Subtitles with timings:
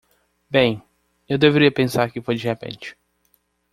[0.49, 0.81] Bem,
[1.29, 2.97] eu deveria pensar que foi de repente!